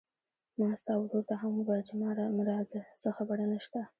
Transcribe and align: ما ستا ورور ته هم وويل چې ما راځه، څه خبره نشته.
ما 0.59 0.69
ستا 0.79 0.93
ورور 0.99 1.23
ته 1.29 1.35
هم 1.41 1.51
وويل 1.55 1.81
چې 1.87 1.93
ما 2.01 2.09
راځه، 2.51 2.79
څه 3.01 3.09
خبره 3.17 3.43
نشته. 3.53 3.81